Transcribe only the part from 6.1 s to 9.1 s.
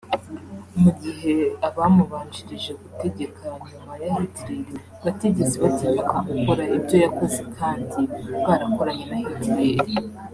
gukora ibyo yakoze kandi barakoranye